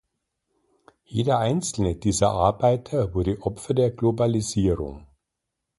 Jeder 1.05 1.37
einzelne 1.37 1.95
dieser 1.95 2.31
Arbeiter 2.31 3.13
wurde 3.13 3.39
Opfer 3.43 3.75
der 3.75 3.91
Globalisierung. 3.91 5.05